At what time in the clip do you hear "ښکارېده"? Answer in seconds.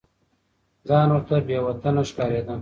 2.09-2.55